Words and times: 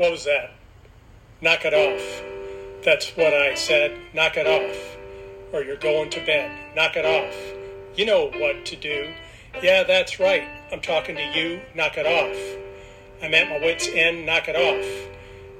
What 0.00 0.12
was 0.12 0.24
that? 0.24 0.52
Knock 1.42 1.66
it 1.66 1.74
off. 1.74 2.22
That's 2.82 3.14
what 3.18 3.34
I 3.34 3.54
said. 3.54 3.98
Knock 4.14 4.38
it 4.38 4.46
off. 4.46 4.96
Or 5.52 5.62
you're 5.62 5.76
going 5.76 6.08
to 6.08 6.24
bed. 6.24 6.50
Knock 6.74 6.96
it 6.96 7.04
off. 7.04 7.36
You 7.98 8.06
know 8.06 8.30
what 8.34 8.64
to 8.64 8.76
do. 8.76 9.12
Yeah, 9.62 9.82
that's 9.82 10.18
right. 10.18 10.48
I'm 10.72 10.80
talking 10.80 11.16
to 11.16 11.38
you. 11.38 11.60
Knock 11.74 11.98
it 11.98 12.06
off. 12.06 12.34
I'm 13.22 13.34
at 13.34 13.50
my 13.50 13.58
wits' 13.58 13.88
end. 13.92 14.24
Knock 14.24 14.48
it 14.48 14.56
off. 14.56 15.10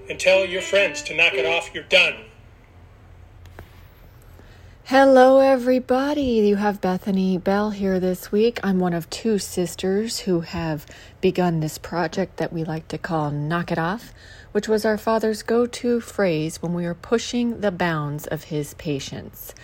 And 0.08 0.18
tell 0.18 0.46
your 0.46 0.62
friends 0.62 1.02
to 1.02 1.14
knock 1.14 1.34
it 1.34 1.44
off. 1.44 1.74
You're 1.74 1.84
done. 1.84 2.14
Hello, 4.90 5.38
everybody. 5.38 6.20
You 6.48 6.56
have 6.56 6.80
Bethany 6.80 7.38
Bell 7.38 7.70
here 7.70 8.00
this 8.00 8.32
week. 8.32 8.58
I'm 8.64 8.80
one 8.80 8.92
of 8.92 9.08
two 9.08 9.38
sisters 9.38 10.18
who 10.18 10.40
have 10.40 10.84
begun 11.20 11.60
this 11.60 11.78
project 11.78 12.38
that 12.38 12.52
we 12.52 12.64
like 12.64 12.88
to 12.88 12.98
call 12.98 13.30
Knock 13.30 13.70
It 13.70 13.78
Off, 13.78 14.12
which 14.50 14.66
was 14.66 14.84
our 14.84 14.98
father's 14.98 15.44
go 15.44 15.64
to 15.64 16.00
phrase 16.00 16.60
when 16.60 16.74
we 16.74 16.86
were 16.86 16.96
pushing 16.96 17.60
the 17.60 17.70
bounds 17.70 18.26
of 18.26 18.42
his 18.50 18.74
patience. 18.74 19.54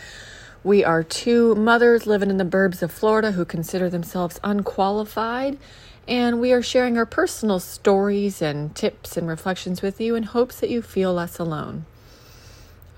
We 0.62 0.84
are 0.84 1.02
two 1.02 1.56
mothers 1.56 2.06
living 2.06 2.30
in 2.30 2.36
the 2.36 2.44
burbs 2.44 2.80
of 2.80 2.92
Florida 2.92 3.32
who 3.32 3.44
consider 3.44 3.90
themselves 3.90 4.38
unqualified, 4.44 5.58
and 6.06 6.40
we 6.40 6.52
are 6.52 6.62
sharing 6.62 6.96
our 6.96 7.04
personal 7.04 7.58
stories 7.58 8.40
and 8.40 8.76
tips 8.76 9.16
and 9.16 9.26
reflections 9.26 9.82
with 9.82 10.00
you 10.00 10.14
in 10.14 10.22
hopes 10.22 10.60
that 10.60 10.70
you 10.70 10.82
feel 10.82 11.12
less 11.12 11.40
alone. 11.40 11.84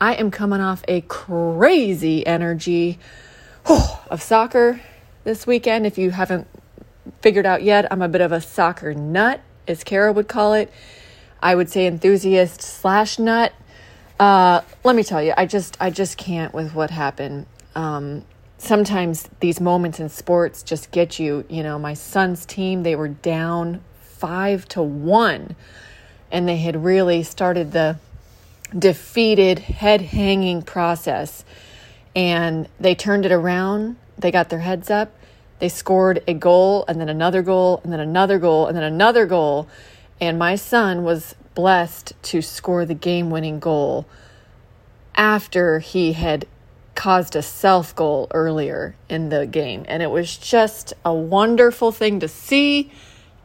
I 0.01 0.15
am 0.15 0.31
coming 0.31 0.61
off 0.61 0.85
a 0.87 1.01
crazy 1.03 2.25
energy 2.25 3.01
of 3.67 4.23
soccer 4.23 4.81
this 5.25 5.45
weekend. 5.45 5.87
If 5.87 5.99
you 5.99 6.13
haven't 6.13 6.47
figured 7.21 7.47
out 7.47 7.65
yet, 7.65 7.91
I'm 7.91 8.01
a 8.01 8.09
bit 8.09 8.21
of 8.21 8.31
a 8.31 8.41
soccer 8.41 8.95
nut, 8.95 9.41
as 9.67 9.83
Kara 9.83 10.13
would 10.13 10.29
call 10.29 10.55
it. 10.55 10.73
I 11.43 11.57
would 11.57 11.69
say 11.69 11.87
enthusiast 11.87 12.63
slash 12.63 13.19
nut. 13.19 13.53
Uh, 14.21 14.61
let 14.85 14.95
me 14.95 15.03
tell 15.03 15.23
you, 15.23 15.35
I 15.37 15.47
just 15.47 15.77
I 15.81 15.91
just 15.91 16.17
can't 16.17 16.55
with 16.55 16.75
what 16.75 16.91
happened. 16.91 17.47
Um, 17.75 18.25
sometimes 18.59 19.29
these 19.41 19.61
moments 19.61 19.99
in 19.99 20.09
sports 20.11 20.63
just 20.63 20.93
get 20.93 21.19
you. 21.19 21.45
You 21.49 21.65
know, 21.65 21.77
my 21.79 21.95
son's 21.95 22.47
team 22.47 22.85
they 22.85 22.95
were 22.95 23.09
down 23.09 23.83
five 24.01 24.67
to 24.69 24.83
one, 24.83 25.57
and 26.31 26.49
they 26.49 26.57
had 26.57 26.85
really 26.85 27.25
started 27.25 27.73
the 27.73 27.99
defeated, 28.77 29.59
head 29.59 30.01
hanging 30.01 30.63
process. 30.63 31.45
And 32.15 32.69
they 32.81 32.95
turned 32.95 33.25
it 33.25 33.33
around. 33.33 33.97
They 34.17 34.31
got 34.31 34.49
their 34.49 34.61
heads 34.61 34.91
up. 34.91 35.15
They 35.59 35.69
scored 35.69 36.23
a 36.27 36.35
goal 36.35 36.85
and 36.87 37.01
then 37.01 37.09
another 37.09 37.43
goal 37.43 37.81
and 37.83 37.93
then 37.93 38.01
another 38.01 38.39
goal 38.39 38.67
and 38.67 38.77
then 38.77 38.85
another 38.85 39.27
goal. 39.27 39.69
And 40.21 40.39
my 40.39 40.57
son 40.57 41.05
was 41.05 41.35
blessed 41.55 42.13
to 42.23 42.43
score 42.43 42.85
the 42.85 42.95
game 42.95 43.31
winning 43.31 43.59
goal 43.59 44.07
after 45.15 45.81
he 45.81 46.13
had 46.13 46.47
caused 46.95 47.37
a 47.37 47.43
self 47.43 47.95
goal 47.95 48.29
earlier 48.33 48.95
in 49.09 49.29
the 49.29 49.47
game. 49.47 49.85
And 49.89 50.03
it 50.03 50.11
was 50.11 50.37
just 50.37 50.95
a 51.05 51.15
wonderful 51.15 51.93
thing 51.93 52.21
to 52.21 52.29
see 52.29 52.93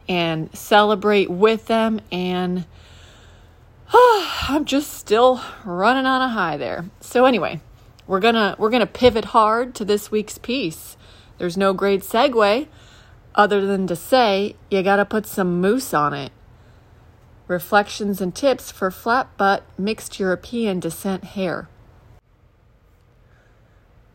and 0.08 0.54
celebrate 0.56 1.30
with 1.30 1.66
them. 1.66 2.00
And 2.12 2.64
I'm 4.48 4.64
just 4.64 4.92
still 4.92 5.40
running 5.64 6.06
on 6.06 6.22
a 6.22 6.28
high 6.28 6.56
there. 6.56 6.86
So 7.00 7.24
anyway, 7.24 7.60
we're 8.06 8.20
gonna 8.20 8.56
we're 8.58 8.70
gonna 8.70 8.86
pivot 8.86 9.26
hard 9.26 9.74
to 9.76 9.84
this 9.84 10.10
week's 10.10 10.38
piece. 10.38 10.96
There's 11.38 11.56
no 11.56 11.72
great 11.72 12.02
segue 12.02 12.68
other 13.34 13.66
than 13.66 13.86
to 13.86 13.96
say 13.96 14.56
you 14.70 14.82
gotta 14.82 15.04
put 15.04 15.26
some 15.26 15.60
mousse 15.60 15.92
on 15.92 16.14
it. 16.14 16.32
Reflections 17.46 18.20
and 18.20 18.34
tips 18.34 18.70
for 18.70 18.90
flat 18.90 19.36
butt 19.36 19.64
mixed 19.76 20.18
European 20.18 20.80
descent 20.80 21.24
hair. 21.24 21.68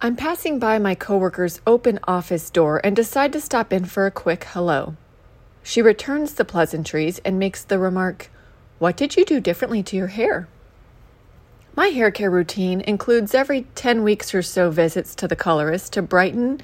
I'm 0.02 0.16
passing 0.16 0.60
by 0.60 0.80
my 0.80 0.96
coworker's 0.96 1.60
open 1.68 2.00
office 2.08 2.50
door 2.50 2.80
and 2.86 2.96
decide 2.96 3.34
to 3.34 3.42
stop 3.42 3.74
in 3.74 3.84
for 3.86 4.06
a 4.06 4.12
quick 4.12 4.46
hello. 4.46 4.96
She 5.62 5.82
returns 5.82 6.36
the 6.36 6.46
pleasantries 6.46 7.20
and 7.20 7.38
makes 7.38 7.64
the 7.64 7.78
remark, 7.78 8.32
what 8.80 8.98
did 8.98 9.16
you 9.16 9.26
do 9.26 9.40
differently 9.40 9.84
to 9.84 9.96
your 9.96 10.08
hair? 10.08 10.48
My 11.76 11.88
hair 11.88 12.12
care 12.12 12.32
routine 12.32 12.82
includes 12.82 13.36
every 13.36 13.68
10 13.76 14.04
weeks 14.04 14.34
or 14.34 14.42
so 14.42 14.70
visits 14.72 15.14
to 15.16 15.28
the 15.28 15.36
colorist 15.36 15.94
to 15.94 16.02
brighten 16.02 16.62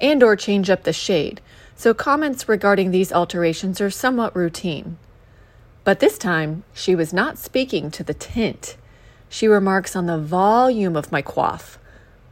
and 0.00 0.22
or 0.22 0.36
change 0.36 0.70
up 0.70 0.84
the 0.84 0.92
shade. 0.92 1.40
So 1.76 1.94
comments 1.94 2.48
regarding 2.48 2.90
these 2.90 3.12
alterations 3.12 3.80
are 3.80 3.90
somewhat 3.90 4.34
routine. 4.34 4.98
But 5.84 6.00
this 6.00 6.18
time, 6.18 6.64
she 6.74 6.94
was 6.94 7.12
not 7.12 7.38
speaking 7.38 7.90
to 7.92 8.02
the 8.02 8.14
tint. 8.14 8.76
She 9.28 9.46
remarks 9.46 9.94
on 9.94 10.06
the 10.06 10.18
volume 10.18 10.96
of 10.96 11.12
my 11.12 11.22
coif, 11.22 11.76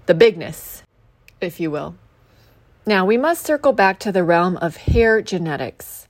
the 0.07 0.15
bigness, 0.15 0.83
if 1.41 1.61
you 1.61 1.71
will. 1.71 1.95
Now, 2.87 3.05
we 3.05 3.17
must 3.17 3.45
circle 3.45 3.73
back 3.73 3.99
to 4.01 4.13
the 4.13 4.25
realm 4.25 4.57
of 4.59 4.77
hair 4.77 5.21
genetics. 5.21 6.06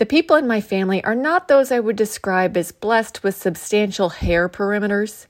The 0.00 0.06
people 0.06 0.36
in 0.36 0.46
my 0.46 0.62
family 0.62 1.04
are 1.04 1.14
not 1.14 1.46
those 1.46 1.70
I 1.70 1.78
would 1.78 1.94
describe 1.94 2.56
as 2.56 2.72
blessed 2.72 3.22
with 3.22 3.36
substantial 3.36 4.08
hair 4.08 4.48
perimeters, 4.48 5.26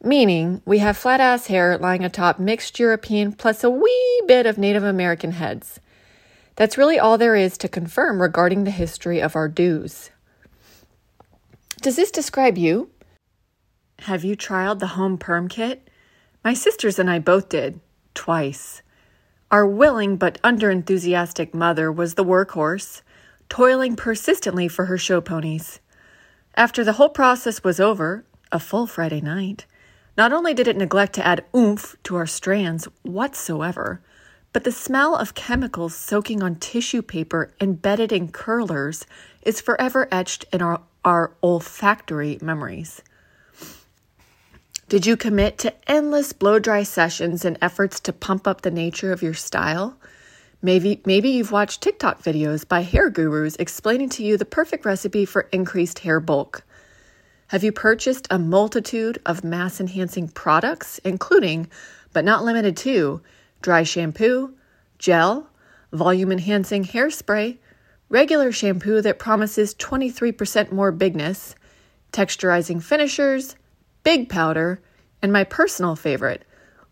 meaning 0.00 0.62
we 0.64 0.78
have 0.78 0.96
flat 0.96 1.20
ass 1.20 1.48
hair 1.48 1.76
lying 1.76 2.04
atop 2.04 2.38
mixed 2.38 2.78
European 2.78 3.32
plus 3.32 3.64
a 3.64 3.70
wee 3.70 4.22
bit 4.28 4.46
of 4.46 4.56
Native 4.56 4.84
American 4.84 5.32
heads. 5.32 5.80
That's 6.54 6.78
really 6.78 7.00
all 7.00 7.18
there 7.18 7.34
is 7.34 7.58
to 7.58 7.68
confirm 7.68 8.22
regarding 8.22 8.62
the 8.62 8.70
history 8.70 9.20
of 9.20 9.34
our 9.34 9.48
dews. 9.48 10.10
Does 11.80 11.96
this 11.96 12.12
describe 12.12 12.56
you? 12.56 12.88
Have 14.02 14.22
you 14.22 14.36
trialed 14.36 14.78
the 14.78 14.94
home 14.94 15.18
perm 15.18 15.48
kit? 15.48 15.90
My 16.44 16.54
sisters 16.54 17.00
and 17.00 17.10
I 17.10 17.18
both 17.18 17.48
did, 17.48 17.80
twice. 18.14 18.80
Our 19.50 19.66
willing 19.66 20.18
but 20.18 20.40
underenthusiastic 20.42 21.52
mother 21.52 21.90
was 21.90 22.14
the 22.14 22.24
workhorse 22.24 23.02
toiling 23.52 23.94
persistently 23.94 24.66
for 24.66 24.86
her 24.86 24.96
show 24.96 25.20
ponies. 25.20 25.78
After 26.54 26.82
the 26.82 26.94
whole 26.94 27.10
process 27.10 27.62
was 27.62 27.78
over, 27.78 28.24
a 28.50 28.58
full 28.58 28.86
Friday 28.86 29.20
night, 29.20 29.66
not 30.16 30.32
only 30.32 30.54
did 30.54 30.68
it 30.68 30.76
neglect 30.78 31.12
to 31.16 31.26
add 31.26 31.44
oomph 31.54 31.94
to 32.04 32.16
our 32.16 32.26
strands 32.26 32.88
whatsoever, 33.02 34.00
but 34.54 34.64
the 34.64 34.72
smell 34.72 35.14
of 35.14 35.34
chemicals 35.34 35.94
soaking 35.94 36.42
on 36.42 36.54
tissue 36.54 37.02
paper 37.02 37.52
embedded 37.60 38.10
in 38.10 38.32
curlers 38.32 39.04
is 39.42 39.60
forever 39.60 40.08
etched 40.10 40.46
in 40.50 40.62
our, 40.62 40.80
our 41.04 41.34
olfactory 41.42 42.38
memories. 42.40 43.02
Did 44.88 45.04
you 45.04 45.14
commit 45.14 45.58
to 45.58 45.74
endless 45.86 46.32
blow 46.32 46.58
dry 46.58 46.84
sessions 46.84 47.44
and 47.44 47.58
efforts 47.60 48.00
to 48.00 48.14
pump 48.14 48.46
up 48.46 48.62
the 48.62 48.70
nature 48.70 49.12
of 49.12 49.22
your 49.22 49.34
style? 49.34 49.98
Maybe, 50.64 51.02
maybe 51.04 51.30
you've 51.30 51.50
watched 51.50 51.80
TikTok 51.80 52.22
videos 52.22 52.66
by 52.66 52.82
hair 52.82 53.10
gurus 53.10 53.56
explaining 53.56 54.10
to 54.10 54.22
you 54.22 54.36
the 54.36 54.44
perfect 54.44 54.84
recipe 54.84 55.24
for 55.24 55.48
increased 55.50 55.98
hair 55.98 56.20
bulk. 56.20 56.62
Have 57.48 57.64
you 57.64 57.72
purchased 57.72 58.28
a 58.30 58.38
multitude 58.38 59.20
of 59.26 59.42
mass 59.42 59.80
enhancing 59.80 60.28
products, 60.28 60.98
including, 60.98 61.68
but 62.12 62.24
not 62.24 62.44
limited 62.44 62.76
to, 62.78 63.20
dry 63.60 63.82
shampoo, 63.82 64.54
gel, 64.98 65.50
volume 65.92 66.30
enhancing 66.30 66.84
hairspray, 66.84 67.58
regular 68.08 68.52
shampoo 68.52 69.02
that 69.02 69.18
promises 69.18 69.74
23% 69.74 70.70
more 70.70 70.92
bigness, 70.92 71.56
texturizing 72.12 72.80
finishers, 72.80 73.56
big 74.04 74.28
powder, 74.28 74.80
and 75.20 75.32
my 75.32 75.42
personal 75.42 75.96
favorite, 75.96 76.44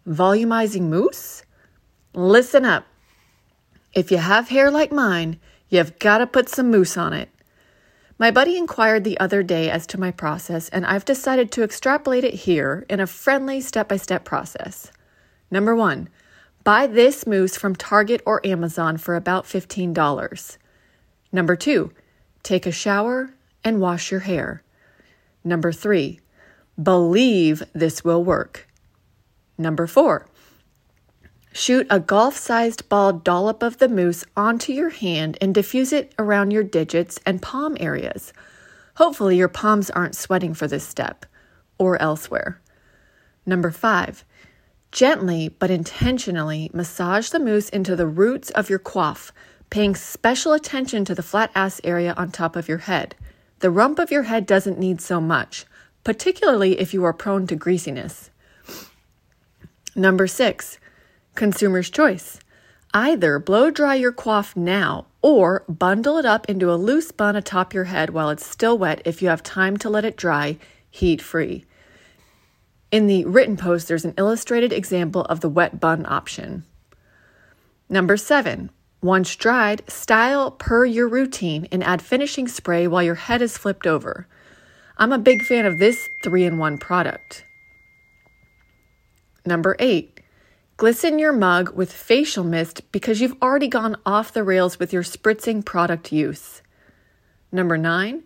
volumizing 0.09 0.89
mousse? 0.91 1.45
Listen 2.15 2.65
up. 2.65 2.85
If 3.93 4.11
you 4.11 4.19
have 4.19 4.49
hair 4.49 4.71
like 4.71 4.93
mine, 4.93 5.41
you've 5.69 5.99
got 5.99 6.19
to 6.19 6.27
put 6.27 6.49
some 6.49 6.71
mousse 6.71 6.97
on 6.97 7.13
it. 7.13 7.29
My 8.19 8.31
buddy 8.31 8.57
inquired 8.57 9.03
the 9.05 9.19
other 9.19 9.43
day 9.43 9.71
as 9.71 9.87
to 9.89 9.99
my 9.99 10.11
process, 10.11 10.69
and 10.69 10.85
I've 10.85 11.05
decided 11.05 11.51
to 11.53 11.63
extrapolate 11.63 12.23
it 12.23 12.35
here 12.35 12.85
in 12.89 13.01
a 13.01 13.07
friendly 13.07 13.61
step 13.61 13.89
by 13.89 13.97
step 13.97 14.25
process. 14.25 14.93
Number 15.51 15.75
one, 15.75 16.09
buy 16.63 16.87
this 16.87 17.27
mousse 17.27 17.57
from 17.57 17.75
Target 17.75 18.23
or 18.27 18.47
Amazon 18.47 18.99
for 18.99 19.17
about 19.17 19.47
$15. 19.47 20.59
Number 21.33 21.57
two, 21.57 21.93
take 22.43 22.67
a 22.67 22.73
shower 22.73 23.31
and 23.65 23.81
wash 23.81 24.11
your 24.11 24.21
hair. 24.21 24.63
Number 25.43 25.73
three, 25.73 26.21
believe 26.81 27.63
this 27.73 28.05
will 28.05 28.23
work. 28.23 28.69
Number 29.57 29.87
four, 29.87 30.27
Shoot 31.53 31.87
a 31.91 31.99
golf 31.99 32.37
sized 32.37 32.89
ball 32.89 33.13
dollop 33.13 33.63
of 33.63 33.79
the 33.79 33.89
mousse 33.89 34.25
onto 34.37 34.73
your 34.73 34.91
hand 34.91 35.37
and 35.41 35.55
diffuse 35.55 35.93
it 35.93 36.15
around 36.19 36.53
your 36.53 36.63
digits 36.63 37.19
and 37.27 37.43
palm 37.43 37.77
areas. 37.81 38.33
Hopefully, 38.95 39.37
your 39.37 39.49
palms 39.49 39.91
aren't 39.91 40.15
sweating 40.15 40.55
for 40.55 40.69
this 40.69 40.87
step 40.87 41.27
or 41.77 42.01
elsewhere. 42.01 42.61
Number 43.45 43.71
five, 43.71 44.25
gently 44.93 45.49
but 45.49 45.71
intentionally 45.71 46.71
massage 46.73 47.31
the 47.31 47.41
mousse 47.41 47.69
into 47.69 47.97
the 47.97 48.07
roots 48.07 48.51
of 48.51 48.71
your 48.71 48.79
coif, 48.79 49.33
paying 49.71 49.97
special 49.97 50.53
attention 50.53 51.05
to 51.05 51.15
the 51.15 51.23
flat 51.23 51.51
ass 51.55 51.81
area 51.83 52.15
on 52.17 52.31
top 52.31 52.55
of 52.55 52.69
your 52.69 52.79
head. 52.79 53.17
The 53.59 53.71
rump 53.71 53.99
of 53.99 54.11
your 54.11 54.25
head 54.25 54.47
doesn't 54.47 54.79
need 54.79 55.01
so 55.01 55.21
much, 55.21 55.65
particularly 56.05 56.79
if 56.79 56.95
you 56.95 57.05
are 57.05 57.13
prone 57.13 57.47
to 57.49 57.57
greasiness. 57.57 58.31
Number 59.97 60.27
six, 60.27 60.79
consumer's 61.35 61.91
choice. 61.91 62.41
Either 62.93 63.39
blow 63.39 63.71
dry 63.71 63.95
your 63.95 64.13
coif 64.13 64.57
now 64.57 65.07
or 65.23 65.65
bundle 65.69 66.17
it 66.19 66.25
up 66.25 66.49
into 66.49 66.73
a 66.73 66.75
loose 66.75 67.13
bun 67.13 67.37
atop 67.37 67.73
your 67.73 67.85
head 67.85 68.11
while 68.11 68.31
it's 68.31 68.47
still 68.47 68.77
wet 68.77 69.01
if 69.05 69.23
you 69.23 69.29
have 69.29 69.43
time 69.43 69.77
to 69.77 69.89
let 69.89 70.05
it 70.05 70.17
dry, 70.17 70.59
heat 70.91 71.23
free. 71.23 71.65
In 72.91 73.07
the 73.07 73.25
written 73.25 73.57
post, 73.57 73.87
there's 73.87 74.05
an 74.05 74.15
illustrated 74.19 74.73
example 74.73 75.23
of 75.23 75.41
the 75.41 75.49
wet 75.49 75.79
bun 75.79 76.05
option. 76.09 76.65
Number 77.89 78.17
seven, 78.17 78.71
once 79.03 79.37
dried, 79.37 79.89
style 79.89 80.51
per 80.51 80.85
your 80.85 81.09
routine 81.09 81.69
and 81.71 81.85
add 81.85 82.03
finishing 82.03 82.49
spray 82.49 82.87
while 82.87 83.03
your 83.03 83.15
head 83.15 83.41
is 83.41 83.57
flipped 83.57 83.87
over. 83.87 84.27
I'm 84.99 85.13
a 85.13 85.19
big 85.19 85.43
fan 85.43 85.65
of 85.65 85.79
this 85.79 86.09
three 86.23 86.45
in 86.45 86.59
one 86.59 86.77
product. 86.77 87.45
Number 89.47 89.77
eight, 89.79 90.21
glisten 90.81 91.19
your 91.19 91.31
mug 91.31 91.69
with 91.75 91.93
facial 91.93 92.43
mist 92.43 92.91
because 92.91 93.21
you've 93.21 93.37
already 93.43 93.69
gone 93.69 93.95
off 94.07 94.33
the 94.33 94.43
rails 94.43 94.79
with 94.79 94.95
your 94.95 95.03
spritzing 95.03 95.63
product 95.63 96.11
use. 96.11 96.63
Number 97.53 97.77
nine, 97.77 98.23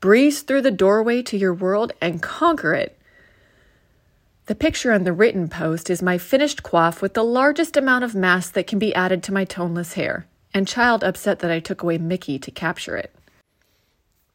breeze 0.00 0.42
through 0.42 0.60
the 0.60 0.70
doorway 0.70 1.22
to 1.22 1.38
your 1.38 1.54
world 1.54 1.94
and 2.02 2.20
conquer 2.20 2.74
it. 2.74 2.98
The 4.44 4.54
picture 4.54 4.92
on 4.92 5.04
the 5.04 5.14
written 5.14 5.48
post 5.48 5.88
is 5.88 6.02
my 6.02 6.18
finished 6.18 6.62
coif 6.62 7.00
with 7.00 7.14
the 7.14 7.24
largest 7.24 7.74
amount 7.74 8.04
of 8.04 8.14
mass 8.14 8.50
that 8.50 8.66
can 8.66 8.78
be 8.78 8.94
added 8.94 9.22
to 9.22 9.32
my 9.32 9.46
toneless 9.46 9.94
hair, 9.94 10.26
and 10.52 10.68
child 10.68 11.02
upset 11.02 11.38
that 11.38 11.50
I 11.50 11.58
took 11.58 11.82
away 11.82 11.96
Mickey 11.96 12.38
to 12.38 12.50
capture 12.50 12.98
it. 12.98 13.14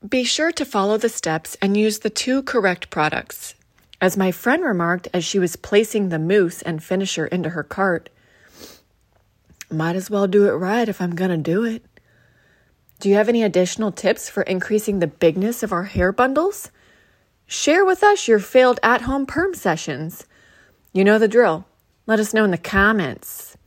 Be 0.09 0.23
sure 0.23 0.51
to 0.53 0.65
follow 0.65 0.97
the 0.97 1.07
steps 1.07 1.55
and 1.61 1.77
use 1.77 1.99
the 1.99 2.09
two 2.09 2.41
correct 2.41 2.89
products. 2.89 3.53
As 4.01 4.15
my 4.15 4.31
friend 4.31 4.63
remarked 4.63 5.07
as 5.13 5.25
she 5.25 5.39
was 5.39 5.55
placing 5.55 6.09
the 6.09 6.19
mousse 6.19 6.61
and 6.61 6.83
finisher 6.83 7.27
into 7.27 7.49
her 7.49 7.63
cart, 7.63 8.09
might 9.69 9.95
as 9.95 10.09
well 10.09 10.27
do 10.27 10.47
it 10.47 10.51
right 10.53 10.87
if 10.87 11.01
I'm 11.01 11.15
going 11.15 11.31
to 11.31 11.37
do 11.37 11.63
it. 11.63 11.83
Do 12.99 13.09
you 13.09 13.15
have 13.15 13.29
any 13.29 13.43
additional 13.43 13.91
tips 13.91 14.29
for 14.29 14.43
increasing 14.43 14.99
the 14.99 15.07
bigness 15.07 15.63
of 15.63 15.71
our 15.71 15.83
hair 15.83 16.11
bundles? 16.11 16.71
Share 17.45 17.85
with 17.85 18.03
us 18.03 18.27
your 18.27 18.39
failed 18.39 18.79
at 18.83 19.01
home 19.01 19.25
perm 19.25 19.53
sessions. 19.53 20.25
You 20.93 21.03
know 21.03 21.19
the 21.19 21.27
drill. 21.27 21.65
Let 22.07 22.19
us 22.19 22.33
know 22.33 22.43
in 22.43 22.51
the 22.51 22.57
comments. 22.57 23.57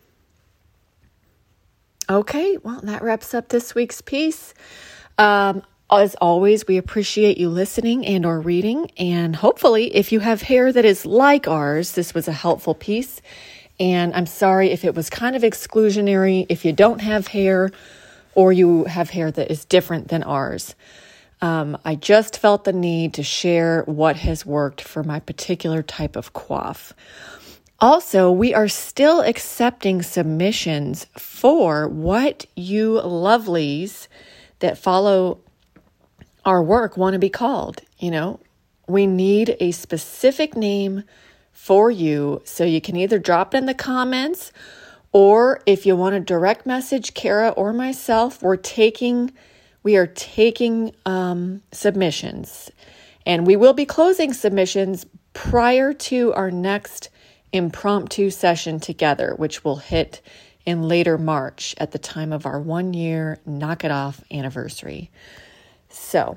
Okay, 2.11 2.59
well, 2.59 2.81
that 2.83 3.03
wraps 3.03 3.33
up 3.33 3.49
this 3.49 3.75
week's 3.75 4.01
piece. 4.01 4.55
Um, 5.19 5.63
as 5.99 6.15
always, 6.17 6.67
we 6.67 6.79
appreciate 6.79 7.39
you 7.39 7.49
listening 7.49 8.07
and 8.07 8.25
or 8.25 8.41
reading. 8.41 8.91
And 8.97 9.37
hopefully, 9.37 9.95
if 9.95 10.13
you 10.13 10.21
have 10.21 10.43
hair 10.43 10.73
that 10.73 10.85
is 10.85 11.05
like 11.05 11.47
ours, 11.47 11.93
this 11.93 12.15
was 12.15 12.29
a 12.29 12.33
helpful 12.33 12.75
piece. 12.75 13.21
And 13.79 14.15
I'm 14.15 14.27
sorry 14.27 14.71
if 14.71 14.85
it 14.85 14.95
was 14.95 15.11
kind 15.11 15.35
of 15.35 15.43
exclusionary 15.43 16.47
if 16.49 16.65
you 16.65 16.73
don't 16.73 17.01
have 17.01 17.27
hair 17.27 17.71
or 18.35 18.53
you 18.53 18.85
have 18.85 19.11
hair 19.11 19.31
that 19.31 19.51
is 19.51 19.65
different 19.65 20.09
than 20.09 20.23
ours. 20.23 20.75
Um, 21.41 21.77
I 21.85 21.97
just 21.97 22.39
felt 22.39 22.65
the 22.65 22.73
need 22.73 23.15
to 23.15 23.23
share 23.23 23.83
what 23.87 24.17
has 24.17 24.47
worked 24.47 24.81
for 24.81 25.03
my 25.03 25.19
particular 25.21 25.83
type 25.83 26.15
of 26.15 26.33
coif. 26.33 26.93
Also, 27.81 28.31
we 28.31 28.55
are 28.55 28.69
still 28.69 29.23
accepting 29.23 30.03
submissions 30.03 31.07
for 31.19 31.89
what 31.89 32.47
you 32.55 33.01
lovelies 33.03 34.07
that 34.61 34.79
follow 34.79 35.41
our 36.45 36.63
work 36.63 36.97
want 36.97 37.15
to 37.15 37.19
be 37.19 37.31
called. 37.31 37.83
You 37.99 38.11
know, 38.11 38.41
we 38.87 39.07
need 39.07 39.57
a 39.61 39.71
specific 39.71 40.57
name 40.57 41.05
for 41.53 41.91
you 41.91 42.43
so 42.45 42.65
you 42.65 42.81
can 42.81 42.97
either 42.97 43.19
drop 43.19 43.55
it 43.55 43.59
in 43.59 43.67
the 43.67 43.75
comments 43.75 44.53
or 45.13 45.61
if 45.67 45.85
you 45.85 45.95
want 45.95 46.15
to 46.15 46.21
direct 46.21 46.65
message 46.67 47.15
Kara 47.15 47.51
or 47.51 47.73
myself, 47.73 48.43
we're 48.43 48.57
taking 48.57 49.33
we 49.85 49.97
are 49.97 50.07
taking 50.07 50.95
um, 51.07 51.61
submissions 51.73 52.71
and 53.27 53.47
we 53.47 53.57
will 53.57 53.73
be 53.73 53.85
closing 53.85 54.33
submissions 54.33 55.07
prior 55.33 55.93
to 55.93 56.33
our 56.35 56.51
next 56.51 57.11
impromptu 57.53 58.31
session 58.31 58.81
together, 58.81 59.35
which 59.37 59.65
will 59.65 59.77
hit 59.77 60.21
in 60.65 60.83
later 60.89 61.19
March 61.19 61.75
at 61.79 61.91
the 61.91 61.99
time 61.99 62.33
of 62.33 62.47
our 62.47 62.61
one 62.61 62.95
year 62.95 63.39
knock 63.45 63.85
it 63.85 63.91
off 63.91 64.23
anniversary. 64.31 65.11
So 65.93 66.37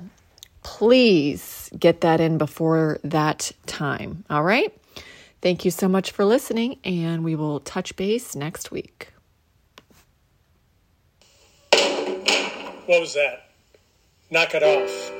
please 0.62 1.70
get 1.78 2.02
that 2.02 2.20
in 2.20 2.38
before 2.38 2.98
that 3.02 3.52
time. 3.66 4.24
All 4.30 4.42
right. 4.42 4.72
Thank 5.42 5.64
you 5.64 5.70
so 5.70 5.88
much 5.88 6.10
for 6.10 6.24
listening, 6.24 6.78
and 6.84 7.22
we 7.22 7.34
will 7.34 7.60
touch 7.60 7.94
base 7.96 8.34
next 8.34 8.70
week. 8.70 9.12
What 11.70 13.00
was 13.00 13.14
that? 13.14 13.50
Knock 14.30 14.54
it 14.54 14.62
off. 14.62 15.12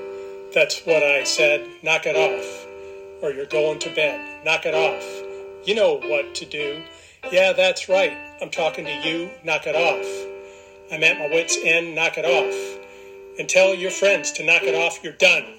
That's 0.55 0.81
what 0.87 1.03
I 1.03 1.25
said. 1.25 1.69
Knock 1.83 2.07
it 2.07 2.17
off. 2.17 2.67
Or 3.23 3.31
you're 3.33 3.47
going 3.47 3.79
to 3.81 3.91
bed. 3.95 4.45
Knock 4.45 4.67
it 4.67 4.75
off. 4.75 5.05
You 5.67 5.75
know 5.75 5.99
what 5.99 6.35
to 6.37 6.45
do. 6.45 6.83
Yeah, 7.31 7.53
that's 7.53 7.89
right. 7.89 8.17
I'm 8.41 8.51
talking 8.51 8.85
to 8.85 9.09
you. 9.09 9.31
Knock 9.45 9.67
it 9.67 9.75
off. 9.75 10.07
I'm 10.93 11.03
at 11.03 11.19
my 11.19 11.29
wit's 11.29 11.57
end. 11.63 11.95
Knock 11.95 12.19
it 12.19 12.25
off. 12.25 12.76
And 13.39 13.49
tell 13.49 13.75
your 13.75 13.91
friends 13.91 14.33
to 14.33 14.45
knock 14.45 14.63
it 14.63 14.75
off. 14.75 15.05
You're 15.05 15.13
done. 15.15 15.56